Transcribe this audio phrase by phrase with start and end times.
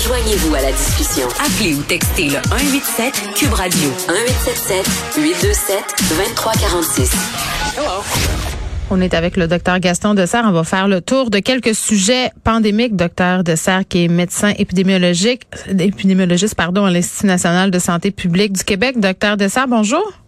[0.00, 1.28] Joignez-vous à la discussion.
[1.38, 7.12] Appelez ou textez le 187 Cube Radio 1877 827 2346.
[8.90, 10.44] On est avec le docteur Gaston Dessert.
[10.46, 12.96] On va faire le tour de quelques sujets pandémiques.
[12.96, 15.42] Docteur Dessert, qui est médecin épidémiologique,
[15.78, 18.98] épidémiologiste, pardon, à l'Institut national de santé publique du Québec.
[18.98, 20.23] Docteur Dessert, bonjour.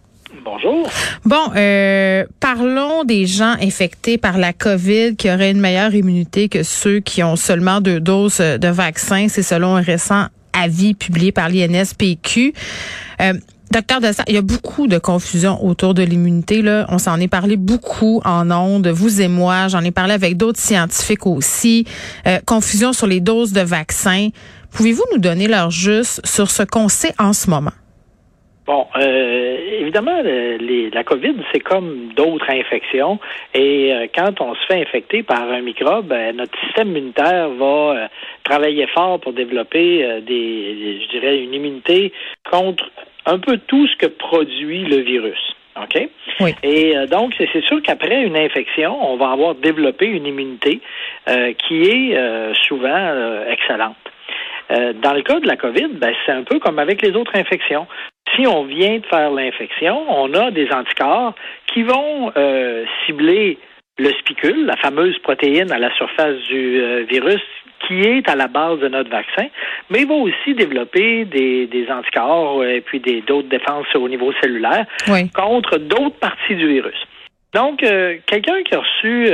[0.49, 0.89] Bonjour.
[1.25, 6.63] Bon, euh, parlons des gens infectés par la COVID qui auraient une meilleure immunité que
[6.63, 9.27] ceux qui ont seulement deux doses de vaccin.
[9.27, 12.53] C'est selon un récent avis publié par l'INSPQ.
[13.19, 13.33] Euh,
[13.71, 16.61] Docteur Dessert, il y a beaucoup de confusion autour de l'immunité.
[16.61, 19.67] Là, on s'en est parlé beaucoup en ondes, vous et moi.
[19.67, 21.83] J'en ai parlé avec d'autres scientifiques aussi.
[22.25, 24.29] Euh, confusion sur les doses de vaccins.
[24.71, 27.73] Pouvez-vous nous donner leur juste sur ce qu'on sait en ce moment?
[28.67, 33.17] Bon, euh, évidemment, les, la COVID, c'est comme d'autres infections.
[33.53, 37.65] Et euh, quand on se fait infecter par un microbe, ben, notre système immunitaire va
[37.65, 38.07] euh,
[38.43, 42.11] travailler fort pour développer euh, des, je dirais, une immunité
[42.51, 42.91] contre
[43.25, 45.39] un peu tout ce que produit le virus.
[45.81, 46.09] OK?
[46.41, 46.53] Oui.
[46.61, 50.81] Et donc, c'est sûr qu'après une infection, on va avoir développé une immunité
[51.59, 52.17] qui est
[52.67, 53.95] souvent excellente.
[54.69, 57.85] dans le cas de la COVID, ben, c'est un peu comme avec les autres infections
[58.37, 61.33] si on vient de faire l'infection, on a des anticorps
[61.73, 63.57] qui vont euh, cibler
[63.97, 67.41] le spicule, la fameuse protéine à la surface du euh, virus
[67.87, 69.47] qui est à la base de notre vaccin,
[69.89, 74.07] mais il va aussi développer des, des anticorps euh, et puis des d'autres défenses au
[74.07, 74.85] niveau cellulaire
[75.35, 76.97] contre d'autres parties du virus.
[77.53, 79.31] Donc, quelqu'un qui a reçu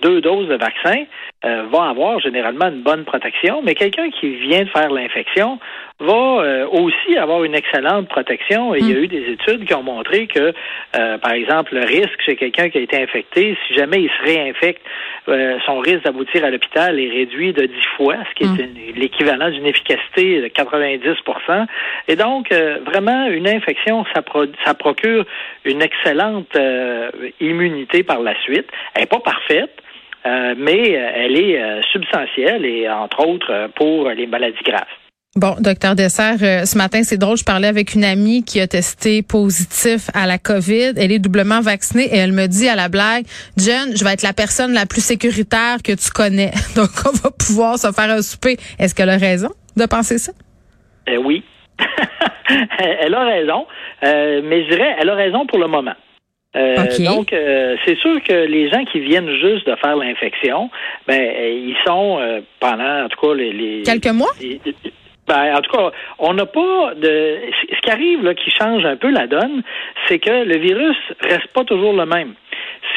[0.00, 1.02] deux doses de vaccin
[1.42, 5.58] va avoir généralement une bonne protection, mais quelqu'un qui vient de faire l'infection
[6.00, 8.74] va euh, aussi avoir une excellente protection.
[8.74, 9.04] Et il y a hmm.
[9.04, 10.52] eu des études qui ont montré que,
[10.98, 14.22] euh, par exemple, le risque chez quelqu'un qui a été infecté, si jamais il se
[14.24, 14.82] réinfecte,
[15.28, 18.96] euh, son risque d'aboutir à l'hôpital est réduit de 10 fois, ce qui est hmm.
[18.96, 21.66] l'équivalent d'une efficacité de 90%
[22.08, 24.22] Et donc, vraiment, une infection, ça,
[24.64, 25.24] ça procure
[25.64, 26.56] une excellente
[27.40, 28.66] immunité par la suite.
[28.94, 29.82] Elle n'est pas parfaite.
[30.56, 34.99] mais elle est substantielle et entre autres pour les maladies graves.
[35.36, 38.66] Bon, docteur Dessert, euh, ce matin, c'est drôle, je parlais avec une amie qui a
[38.66, 40.94] testé positif à la COVID.
[40.96, 43.26] Elle est doublement vaccinée et elle me dit à la blague,
[43.56, 46.50] Jen, je vais être la personne la plus sécuritaire que tu connais.
[46.74, 48.56] Donc, on va pouvoir se faire un souper.
[48.80, 50.32] Est-ce qu'elle a raison de penser ça?
[51.08, 51.44] Euh, oui.
[52.98, 53.68] elle a raison.
[54.02, 55.94] Euh, mais je dirais, elle a raison pour le moment.
[56.54, 57.32] Donc,
[57.84, 60.68] c'est sûr que les gens qui viennent juste de faire l'infection,
[61.06, 62.18] ben, ils sont
[62.58, 64.32] pendant, en tout cas, les, quelques mois?
[65.30, 67.38] Ben, en tout cas, on n'a pas de.
[67.72, 69.62] Ce qui arrive, là, qui change un peu la donne,
[70.08, 72.34] c'est que le virus reste pas toujours le même.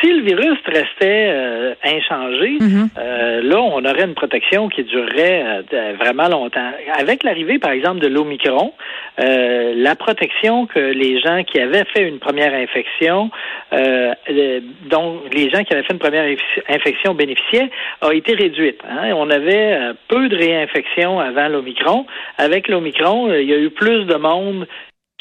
[0.04, 2.90] Si le virus restait euh, inchangé, mhm.
[2.98, 6.72] euh, là, on aurait une protection qui durerait euh, vraiment longtemps.
[7.00, 8.74] Avec l'arrivée, par exemple, de l'Omicron,
[9.18, 13.30] la protection que les gens qui avaient fait une première infection,
[13.72, 16.36] dont les gens qui avaient fait une première
[16.68, 17.70] infection bénéficiaient,
[18.02, 18.82] a été réduite.
[18.90, 19.12] Hein.
[19.16, 22.06] On avait peu de réinfections avant l'Omicron.
[22.38, 24.68] Avec l'Omicron, il y a eu plus de monde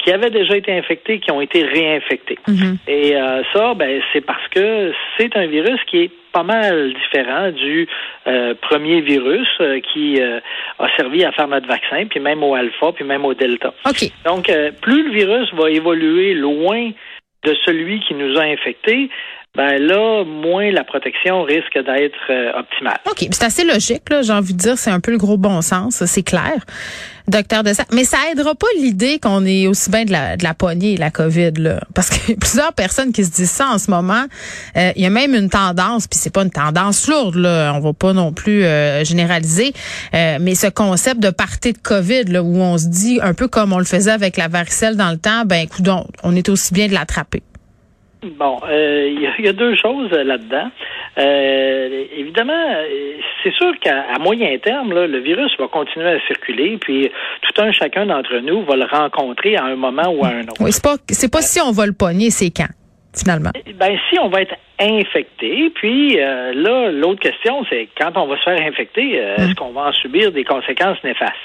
[0.03, 2.37] qui avaient déjà été infectés, qui ont été réinfectés.
[2.47, 2.77] Mhm.
[2.87, 7.51] Et euh, ça, ben, c'est parce que c'est un virus qui est pas mal différent
[7.51, 7.87] du
[8.27, 12.91] euh, premier virus euh, qui a servi à faire notre vaccin, puis même au alpha,
[12.91, 13.73] puis même au delta.
[14.25, 16.91] Donc, plus le virus va évoluer loin
[17.43, 19.09] de celui qui nous a infectés,
[19.55, 22.97] ben là, moins la protection risque d'être euh, optimale.
[23.05, 25.61] OK, c'est assez logique, là, j'ai envie de dire, c'est un peu le gros bon
[25.61, 26.55] sens, c'est clair.
[27.27, 27.83] Docteur de ça.
[27.93, 31.11] Mais ça aidera pas l'idée qu'on est aussi bien de la, de la poignée, la
[31.11, 31.79] COVID, là.
[31.93, 34.25] Parce que plusieurs personnes qui se disent ça en ce moment.
[34.75, 37.73] Euh, il y a même une tendance, puis c'est pas une tendance lourde, là.
[37.75, 39.71] On va pas non plus euh, généraliser.
[40.13, 43.71] mais ce concept de partie de COVID, là, où on se dit, un peu comme
[43.71, 45.87] on le faisait avec la varicelle dans le temps, ben, écoute,
[46.23, 47.43] on est aussi bien de l'attraper.
[48.23, 50.69] Bon, il euh, y, a deux choses là-dedans.
[51.17, 52.67] Euh, évidemment,
[53.43, 57.11] c'est sûr qu'à moyen terme, le virus va continuer à circuler, puis
[57.41, 60.61] tout un chacun d'entre nous va le rencontrer à un moment ou à un autre.
[60.61, 62.69] Oui, c'est pas c'est pas si on va le pogner, c'est quand
[63.15, 63.51] finalement?
[63.75, 68.37] Ben si on va être infecté, puis euh, là l'autre question c'est quand on va
[68.37, 69.55] se faire infecter, est-ce hum.
[69.55, 71.37] qu'on va en subir des conséquences néfastes?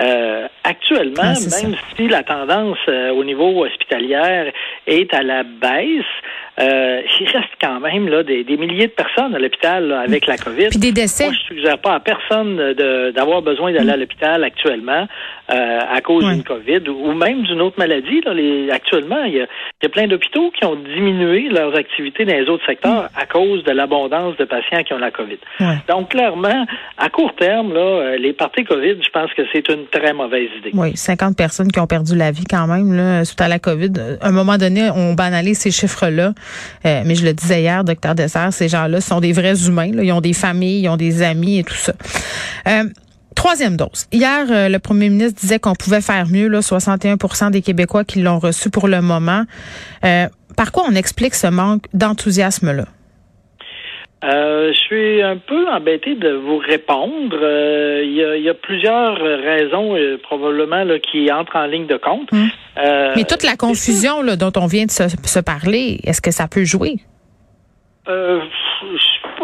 [0.00, 4.50] Euh, actuellement, ah, même si la tendance euh, au niveau hospitalière
[4.86, 6.04] est à la baisse,
[6.60, 10.68] euh, il reste quand même là des, milliers de personnes à l'hôpital avec la COVID.
[10.68, 11.24] Puis des décès.
[11.24, 12.74] Moi, je suggère pas à personne
[13.14, 14.00] d'avoir besoin d'aller à mm.
[14.00, 15.06] l'hôpital actuellement
[15.50, 18.20] euh, à cause d'une COVID ou même d'une autre maladie.
[18.24, 22.48] Là, les, actuellement, il y, a, plein d'hôpitaux qui ont diminué leurs activités dans les
[22.48, 23.20] autres secteurs mm.
[23.20, 25.38] à cause de l'abondance de patients qui ont la COVID.
[25.88, 26.66] Donc, clairement,
[26.98, 30.48] à court terme, là, euh, les parties COVID, je pense que c'est une très mauvaise
[30.58, 30.70] idée.
[30.74, 33.92] Oui, 50 personnes qui ont perdu la vie quand même là, suite à la COVID.
[34.20, 36.32] À un moment donné, on banalise ces chiffres-là.
[36.86, 39.92] Euh, mais je le disais hier, docteur Dessert, ces gens-là sont des vrais humains.
[39.92, 40.02] Là.
[40.02, 41.92] Ils ont des familles, ils ont des amis et tout ça.
[43.40, 44.06] Troisième dose.
[44.12, 48.20] Hier, euh, le premier ministre disait qu'on pouvait faire mieux, là, 61% des Québécois qui
[48.20, 49.44] l'ont reçu pour le moment.
[50.04, 50.26] Euh,
[50.58, 52.84] par quoi on explique ce manque d'enthousiasme-là?
[54.24, 57.38] Euh, je suis un peu embêté de vous répondre.
[58.02, 62.28] Il y, a, plusieurs raisons probablement là, qui entrent en ligne de compte.
[62.76, 63.12] Hum.
[63.16, 66.48] Mais toute la confusion là, dont on vient de se, se parler, est-ce que ça
[66.48, 66.96] peut jouer?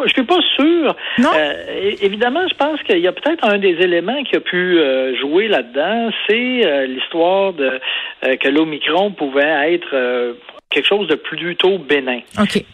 [0.04, 0.96] je suis pas sûr.
[1.18, 1.30] Non?
[1.34, 5.16] Euh, évidemment, je pense qu'il y a peut-être un des éléments qui a pu euh,
[5.18, 7.80] jouer là-dedans, c'est euh, l'histoire de
[8.22, 10.34] que l'Omicron pouvait être
[10.70, 12.20] quelque chose de plutôt bénin.
[12.40, 12.64] OK.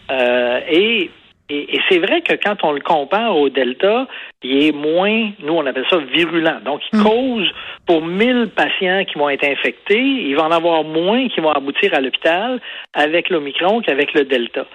[0.71, 1.11] et
[1.53, 4.07] et, c'est vrai que quand on le compare au Delta,
[4.41, 6.59] il est moins, nous on appelle ça virulent.
[6.65, 7.03] Donc, il mm.
[7.03, 7.51] cause
[7.85, 11.93] pour 1000 patients qui vont être infectés, il va en avoir moins qui vont aboutir
[11.93, 12.59] à l'hôpital
[12.93, 14.65] avec l'Omicron qu'avec le Delta.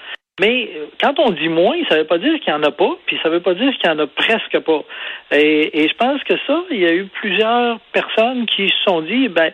[0.40, 2.70] Mais euh, quand on dit moins, ça ne veut pas dire qu'il n'y en a
[2.70, 4.84] pas, puis ça ne veut pas dire qu'il n'y en a presque pas.
[5.32, 9.00] Et, et, je pense que ça, il y a eu plusieurs personnes qui se sont
[9.00, 9.52] dit, ben,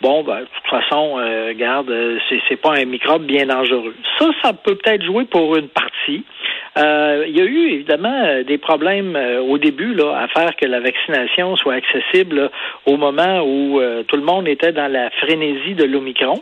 [0.00, 3.94] bon, ben, de toute façon, euh, garde, euh, c'est, c'est pas un microbe bien dangereux.
[4.18, 6.24] Ça, ça peut peut-être jouer pour une partie.
[6.76, 9.16] Euh, il y a eu évidemment des problèmes
[9.48, 12.50] au début là, à faire que la vaccination soit accessible
[12.86, 16.40] au moment où tout le monde était dans la frénésie de l'Omicron.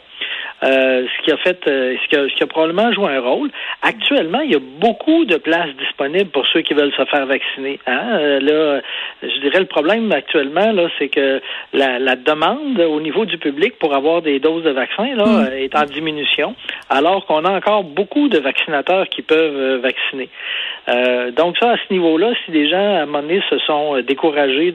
[0.63, 3.21] Euh, ce qui a fait, euh, ce, qui a, ce, qui a, probablement joué un
[3.21, 3.51] rôle.
[3.83, 7.79] Actuellement, il y a beaucoup de places disponibles pour ceux qui veulent se faire vacciner.
[7.87, 8.09] Hein?
[8.13, 8.81] Euh, là,
[9.23, 11.43] je dirais le problème actuellement, là, c'est que
[11.75, 15.53] la, la, demande au niveau du public pour avoir des doses de vaccins là, mm.
[15.59, 16.55] est en diminution,
[16.89, 20.31] alors qu'on a encore beaucoup de vaccinateurs qui peuvent vacciner.
[21.37, 24.73] Donc ça, à ce niveau-là, si des gens à un moment donné se sont découragés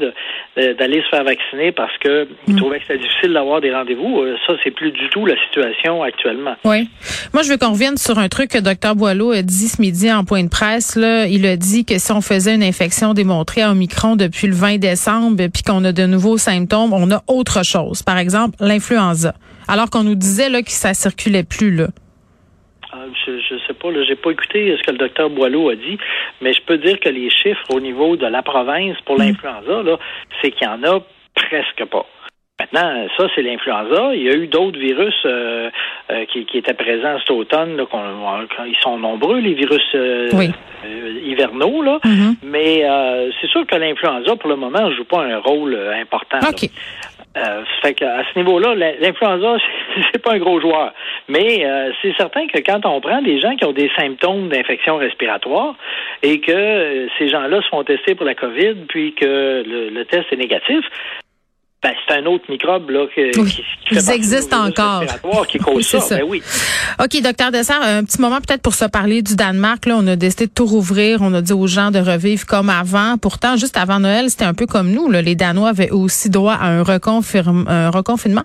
[0.58, 2.58] d'aller se faire vacciner parce qu'ils mm.
[2.58, 6.56] trouvaient que c'était difficile d'avoir des rendez-vous, ça c'est plus du tout la situation actuellement.
[6.66, 6.90] Oui.
[7.34, 10.12] Moi, je veux qu'on revienne sur un truc que Dr Boileau a dit ce midi
[10.12, 10.96] en point de presse.
[10.96, 11.26] Là.
[11.28, 14.78] Il a dit que si on faisait une infection démontrée à Omicron depuis le 20
[14.78, 18.04] décembre, puis qu'on a de nouveaux symptômes, on a autre chose.
[18.04, 19.34] Par exemple, l'influenza.
[19.68, 21.76] Alors qu'on nous disait là, que ça circulait plus.
[21.76, 21.88] Là.
[22.94, 25.98] Ah, je, ne pas, j'ai pas écouté ce que le docteur Boileau a dit,
[26.42, 29.24] mais je peux dire que les chiffres au niveau de la province pour mm.
[29.24, 29.98] l'influenza, là,
[30.42, 31.02] c'est qu'il y en a
[31.36, 32.06] presque pas.
[32.62, 34.14] Maintenant, ça, c'est l'influenza.
[34.14, 35.72] Il y a eu d'autres virus euh,
[36.12, 37.84] euh, qui, étaient présents cet automne.
[38.68, 40.30] ils sont nombreux, les virus euh,
[41.26, 41.82] hivernaux.
[41.82, 42.00] Là.
[42.06, 42.36] Mm-hmm.
[42.44, 42.84] Mais
[43.42, 46.38] c'est sûr que l'influenza, pour le moment, ne joue pas un rôle important.
[47.36, 47.68] OK.
[47.82, 49.58] fait à ce niveau-là, l'influenza,
[50.12, 50.94] c'est pas un gros joueur.
[51.30, 51.66] Mais
[52.02, 55.76] c'est certain que quand on prend des gens qui ont des symptômes d'infection respiratoire
[56.24, 60.38] et que ces gens-là se font tester pour la COVID, puis que le test est
[60.38, 60.86] négatif,
[61.84, 65.04] ben, c'est un autre microbe là, qui, qui, Ils existent encore.
[65.48, 66.18] Qui cause ça.
[66.18, 66.44] Ben oui.
[67.00, 69.88] OK, docteur Dessert, un petit moment peut-être pour se parler du Danemark.
[69.88, 71.24] Là, on a décidé de tout rouvrir.
[71.24, 73.18] On a dit aux gens de revivre comme avant.
[73.18, 75.10] Pourtant, juste avant Noël, c'était un peu comme nous.
[75.10, 75.24] Là.
[75.24, 78.44] Les Danois avaient aussi droit à un, un reconfinement.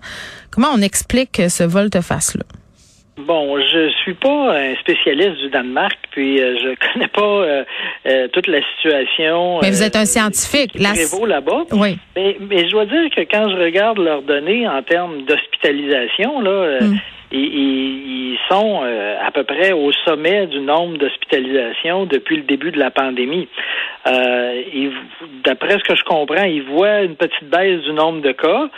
[0.49, 2.43] Comment on explique ce volte-face-là?
[3.17, 7.63] Bon, je suis pas un spécialiste du Danemark, puis euh, je connais pas euh,
[8.05, 9.59] euh, toute la situation.
[9.61, 10.73] Mais vous êtes un scientifique.
[10.73, 10.83] Qui
[11.25, 11.63] là-bas.
[11.71, 11.97] Oui.
[12.15, 16.79] Mais, mais je dois dire que quand je regarde leurs données en termes d'hospitalisation, là,
[16.79, 16.95] mm.
[17.31, 22.91] ils, sont à peu près au sommet du nombre d'hospitalisations depuis le début de la
[22.91, 23.49] pandémie.
[25.43, 28.69] D'après ce que je comprends, ils voient une petite baisse du nombre de cas.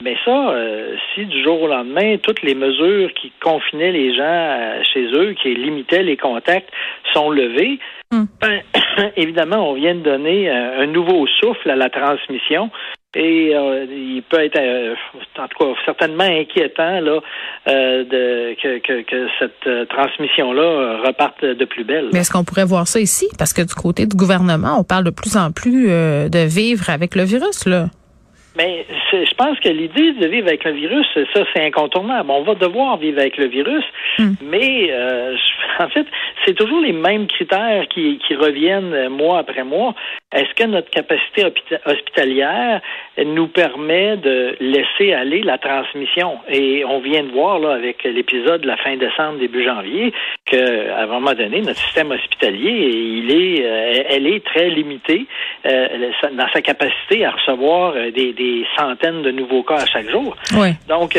[0.00, 4.22] Mais ça, euh, si du jour au lendemain, toutes les mesures qui confinaient les gens
[4.22, 6.70] euh, chez eux, qui limitaient les contacts,
[7.12, 7.80] sont levées,
[8.12, 8.60] ben,
[9.16, 12.70] évidemment, on vient de donner euh, un nouveau souffle à la transmission.
[13.16, 14.60] Et il peut être,
[15.38, 17.20] en tout cas, certainement inquiétant là,
[17.66, 22.10] de, que, que, que cette transmission-là reparte de plus belle.
[22.12, 23.26] Mais est-ce qu'on pourrait voir ça ici?
[23.38, 27.16] Parce que du côté du gouvernement, on parle de plus en plus de vivre avec
[27.16, 27.66] le virus.
[27.66, 27.86] là.
[28.58, 32.28] Mais je pense que l'idée de vivre avec le virus, ça, c'est incontournable.
[32.28, 33.84] On va devoir vivre avec le virus,
[34.18, 34.32] hmm.
[34.42, 35.36] mais euh,
[35.78, 36.06] en fait,
[36.44, 39.94] c'est toujours les mêmes critères qui, qui reviennent mois après mois.
[40.30, 41.42] Est-ce que notre capacité
[41.86, 42.82] hospitalière
[43.24, 46.36] nous permet de laisser aller la transmission?
[46.50, 50.12] Et on vient de voir là, avec l'épisode de la fin décembre, début janvier,
[50.44, 55.26] qu'à un moment donné, notre système hospitalier, il est, euh, elle est très limitée
[55.64, 60.10] euh, dans sa capacité à recevoir euh, des, des, centaines de nouveaux cas à chaque
[60.10, 60.36] jour.
[60.88, 61.18] Donc,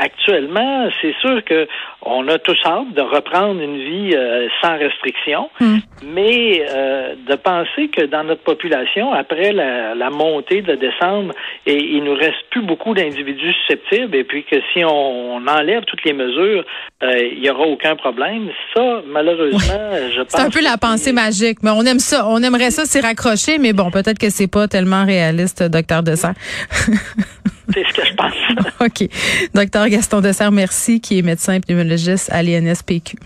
[0.00, 1.68] actuellement, c'est sûr que
[2.02, 4.16] on a tous hâte de reprendre une vie
[4.62, 5.78] sans restriction, hmm.
[6.06, 6.64] mais
[7.28, 11.34] de penser que dans notre population, après la, montée de décembre,
[11.66, 16.04] et il nous reste plus beaucoup d'individus susceptibles, et puis que si on, enlève toutes
[16.04, 16.64] les mesures,
[17.02, 18.50] il n'y aura aucun problème.
[18.74, 20.30] Ça, malheureusement, je pense.
[20.30, 22.26] C'est un peu la pensée magique, mais on aime ça.
[22.28, 26.34] On aimerait ça s'y raccrocher, mais bon, peut-être que c'est pas tellement réaliste, docteur Dessert.
[27.74, 28.34] c'est ce que je pense.
[28.80, 29.08] OK.
[29.54, 33.16] Docteur Gaston Dessert, merci, qui est médecin épidémiologiste à l'INSPQ.